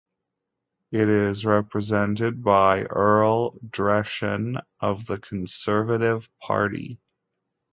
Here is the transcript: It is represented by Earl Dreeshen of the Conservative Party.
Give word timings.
It 0.89 1.09
is 1.09 1.45
represented 1.45 2.43
by 2.43 2.85
Earl 2.85 3.51
Dreeshen 3.69 4.57
of 4.79 5.05
the 5.05 5.19
Conservative 5.19 6.27
Party. 6.39 6.99